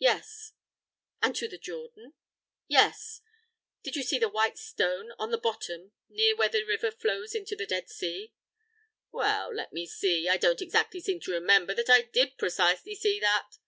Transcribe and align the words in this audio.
"Yes." 0.00 0.54
"And 1.22 1.36
to 1.36 1.46
the 1.46 1.56
Jordan?" 1.56 2.14
"Yes." 2.66 3.20
"Did 3.84 3.94
you 3.94 4.02
see 4.02 4.18
the 4.18 4.28
white 4.28 4.58
stone 4.58 5.12
on 5.16 5.30
the 5.30 5.38
bottom 5.38 5.92
near 6.08 6.34
where 6.34 6.48
the 6.48 6.64
river 6.64 6.90
flows 6.90 7.36
into 7.36 7.54
the 7.54 7.66
Dead 7.66 7.88
Sea?" 7.88 8.32
"Well 9.12 9.54
let 9.54 9.72
me 9.72 9.86
see! 9.86 10.28
I 10.28 10.38
don't 10.38 10.60
exactly 10.60 10.98
seem 10.98 11.20
to 11.20 11.30
remember 11.30 11.72
that 11.74 11.88
I 11.88 12.02
did 12.02 12.36
precisely 12.36 12.96
see 12.96 13.20
that." 13.20 13.58